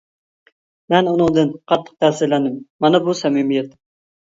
مەن 0.93 1.09
ئۇنىڭدىن 1.11 1.51
قاتتىق 1.73 2.01
تەسىرلەندىم، 2.07 2.59
مانا 2.87 3.05
بۇ 3.07 3.19
سەمىمىيەت. 3.23 3.81